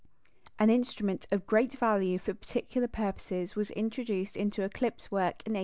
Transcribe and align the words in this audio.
An 0.57 0.71
instrument 0.71 1.27
of 1.31 1.45
great 1.45 1.73
value 1.73 2.17
for 2.17 2.33
particular 2.33 2.87
purposes 2.87 3.55
was 3.55 3.69
introduced 3.69 4.35
into 4.35 4.63
eclipse 4.63 5.11
work 5.11 5.43
in 5.45 5.53
1871. 5.53 5.57